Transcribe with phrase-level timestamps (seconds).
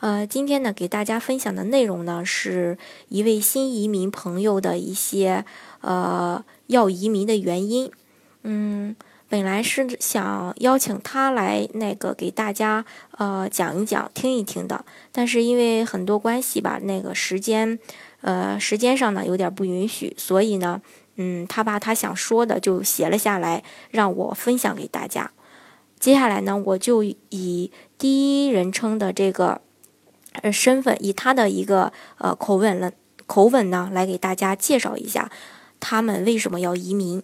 [0.00, 2.78] 呃，今天呢，给大家分享的内容呢，是
[3.10, 5.44] 一位新移民朋友的一些
[5.82, 7.92] 呃要移民的原因。
[8.42, 8.96] 嗯，
[9.28, 12.82] 本来是想邀请他来那个给大家
[13.18, 17.78] 呃讲一讲、听一听的，但是因为很多关系吧，那个时间
[18.22, 20.80] 呃时间上呢有点不允许，所以呢，
[21.16, 25.30] 嗯，他把他想说的就写了下来，让我分享给大家。
[25.98, 29.60] 接下来呢，我就以第一人称的这个。
[30.42, 32.92] 呃，身份以他的一个呃口吻了
[33.26, 35.30] 口吻呢，来给大家介绍一下
[35.80, 37.22] 他们为什么要移民。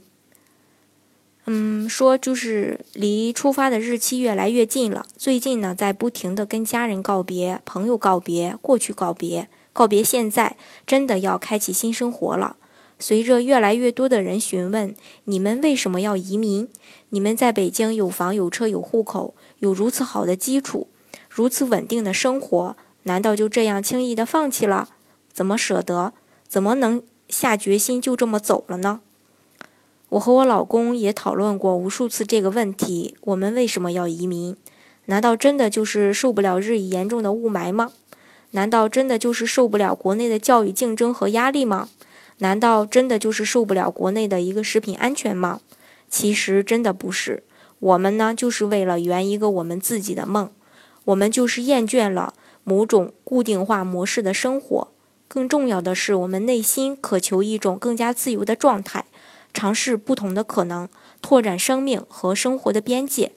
[1.49, 12.57] 嗯，说就是离出发的日期越来越近了，最近呢在不停的跟家人告别、朋友告别、过去告别、告别现在，真的要开启新生活了。
[12.99, 16.69] 随着越来越多的人询问你们为什么要移民，
[17.11, 20.89] 你们在北京有房有车有户口，有如此好的基础，
[21.29, 22.77] 如此稳定的生活。
[23.07, 24.89] 难道就这样轻易的放弃了？
[25.33, 26.13] 怎么舍得？
[26.49, 29.01] 怎么能下决心就这么走了呢？
[30.09, 34.57] 我和我老公也讨论过无数次这个问题：我们为什么要移民？
[35.05, 37.93] 难道真的就是受不了日益严重的雾霾吗？
[38.51, 41.89] 难道真的就是受不了国内的教育竞争和压力吗？
[42.39, 45.61] 难道真的就是受不了国内的一个食品安全吗？
[46.09, 47.45] 其实真的不是。
[47.79, 50.51] 我们呢，就是为了圆一个我们自己的梦。
[51.05, 52.35] 我们就是厌倦了。
[52.69, 54.89] 某种固定化模式的生活，
[55.29, 59.05] 更重要的是，我们内心渴求一种更加自由的状态，
[59.55, 60.89] 尝试不同的可能，
[61.23, 63.31] 拓展生命和生活的边界。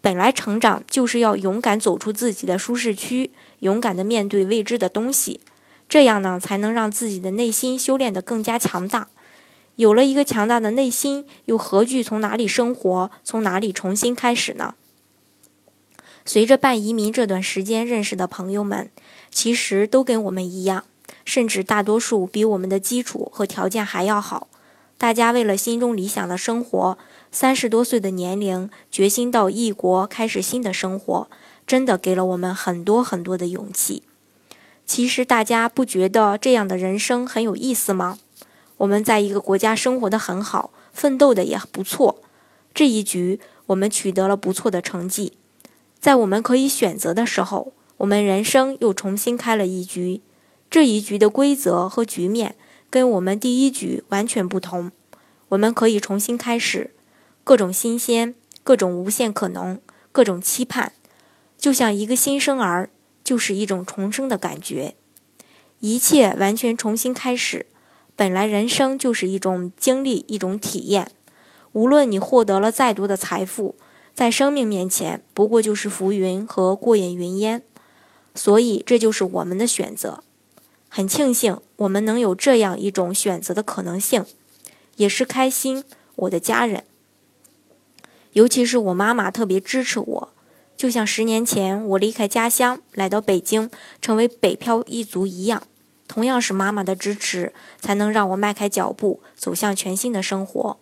[0.00, 5.40] 本来成长就是要勇敢走出自己的舒适区，勇敢的面对未知的东西，
[5.86, 9.08] 这样呢，才能让自己的内心修炼得更加强大。
[9.76, 14.74] 有了一个强大的内心，又何惧从哪里生活，从哪里重新开始呢？
[16.24, 18.90] 随着办移民这段时间认识的朋友们，
[19.30, 20.84] 其实都跟我们一样，
[21.24, 24.48] 甚至大多数比我们的基础和条件还要好。
[24.98, 26.96] 大家为了心中理想的生活，
[27.32, 31.28] 三十多岁的年龄，决心到异国开始新的生活，
[31.66, 34.04] 真的给了我们很多很多的勇气。
[34.86, 38.18] 其实大家不觉得这样的人生很有意思吗？
[38.76, 42.22] 我们在一个国家生活的很好，奋斗的也不错，
[42.72, 45.32] 这一局我们取得了不错的成绩。
[46.02, 50.20] 在我们可以选择的时候，我们人生又重新开了一局。
[50.68, 52.56] 这一局的规则和局面
[52.90, 54.90] 跟我们第一局完全不同。
[55.50, 56.90] 我们可以重新开始，
[57.44, 59.80] 各种新鲜，各种无限可能，
[60.10, 60.90] 各种期盼，
[61.56, 62.90] 就像一个新生儿，
[63.22, 64.96] 就是一种重生的感觉。
[65.78, 67.66] 一切完全重新开始。
[68.16, 71.12] 本来人生就是一种经历，一种体验。
[71.70, 73.76] 无论你获得了再多的财富。
[74.14, 77.62] 在生命面前，不过就是浮云和过眼云烟，
[78.34, 80.22] 所以这就是我们的选择。
[80.88, 84.26] 很庆幸我们能有这样一种选择的可能性，
[84.96, 85.84] 也是开心
[86.16, 86.84] 我的家人，
[88.34, 90.28] 尤其是我妈妈特别支持我，
[90.76, 93.70] 就像十年前我离开家乡来到北京，
[94.02, 95.62] 成为北漂一族一样，
[96.06, 100.76] 同样是妈妈的支持，才能让我迈开脚步走向全新的生活。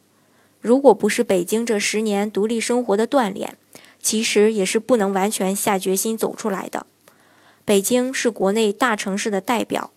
[0.61, 3.57] 如果不是北京这十年独立生活的锻炼，
[4.01, 6.87] 其实也是不能完全下决心走出来的。
[7.65, 9.91] 北京是国内大城市的代表，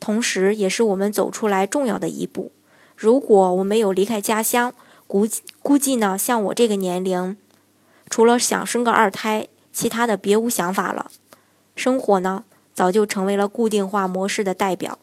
[0.00, 2.52] 同时也是我们走出来重要的一步。
[2.96, 4.72] 如果我没有离开家乡，
[5.06, 7.36] 估计估计呢，像我这个年龄，
[8.08, 11.10] 除了想生个二胎，其他的别无想法了。
[11.74, 14.98] 生活呢，早就成为了固定化模式的代表。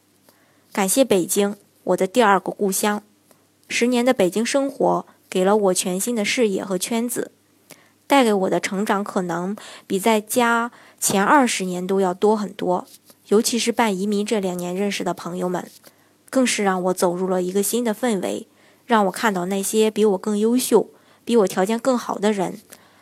[0.71, 3.03] 感谢北京，我的第二个故乡。
[3.71, 7.31] 十年的北京生活给了我全新的视野和圈子，
[8.05, 9.55] 带给我的成长可能
[9.87, 12.85] 比在家前二十年都要多很多。
[13.29, 15.65] 尤其是办移民这两年认识的朋友们，
[16.29, 18.45] 更是让我走入了一个新的氛围，
[18.85, 20.89] 让我看到那些比我更优秀、
[21.23, 22.59] 比我条件更好的人，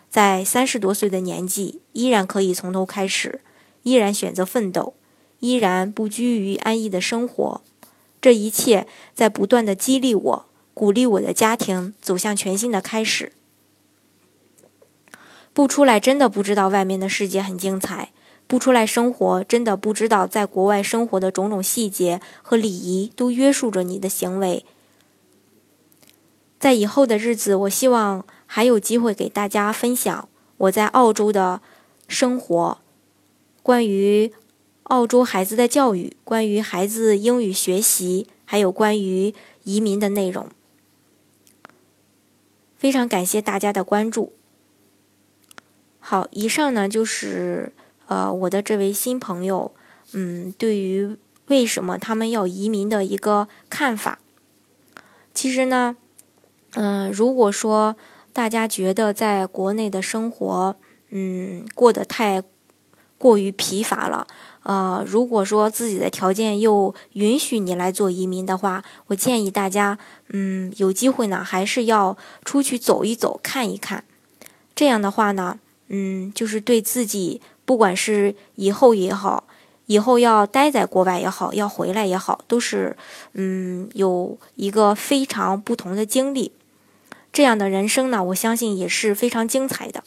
[0.08, 3.42] 在三十多岁的年纪依然可以从头开始，
[3.82, 4.94] 依然选择奋斗，
[5.40, 7.62] 依然不拘于安逸的生活。
[8.22, 10.46] 这一切在不断的激励我。
[10.80, 13.34] 鼓励我的家庭走向全新的开始。
[15.52, 18.14] 不出来真的不知道外面的世界很精彩，
[18.48, 24.64] 不出来生活，真的不知道在国外生活的种种细节和礼仪都约束着你的行为。
[26.58, 31.62] 在以后的日子，我希望还有机会给大家分享我在澳洲的
[32.08, 32.78] 生活，
[33.62, 34.32] 关于
[34.84, 39.36] 澳洲孩子的教育，关于孩子英语学习，还有关于
[39.66, 40.48] 移民的内容。
[42.80, 44.32] 非常感谢大家的关注。
[46.00, 47.74] 好，以上呢就是
[48.08, 49.74] 呃我的这位新朋友，
[50.14, 51.18] 嗯，对于
[51.48, 54.20] 为什么他们要移民的一个看法。
[55.34, 55.98] 其实呢，
[56.72, 57.98] 嗯，如果说
[58.32, 60.78] 大家觉得在国内的生活，
[61.10, 62.42] 嗯，过得太
[63.20, 64.26] 过于疲乏了。
[64.64, 69.98] 呃，如果说自己的条件又允许你来做移民的话，我建议大家，
[70.30, 74.04] 嗯，有机会呢，还是要出去走一走，看一看。
[74.76, 79.46] 这样的话呢，嗯，就是对自己，不管是以后也好，
[79.86, 82.96] 以后要待在国外也好，要回来也好，都是，
[83.34, 86.52] 嗯，有一个非常不同的经历。
[87.32, 90.04] 这样的人生呢，我相信也是非常精彩的。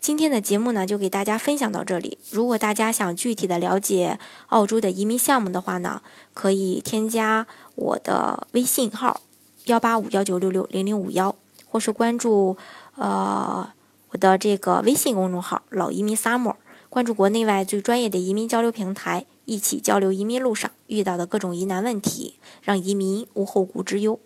[0.00, 2.16] 今天的节目呢，就给大家分享到这里。
[2.30, 6.00] 如果大家想具体的了解澳洲的移民项目的话呢，
[6.32, 9.20] 可以添加我的微信号
[9.66, 11.36] 幺八五幺九六六零零五幺，
[11.68, 12.56] 或是关注
[12.94, 13.70] 呃
[14.12, 16.54] 我的这个微信公众号老移民 summer，
[16.88, 24.18] 关注国内外最专业的移民交流平台，一起交流移民路上遇到的各种疑难问题，让移民无后顾之忧。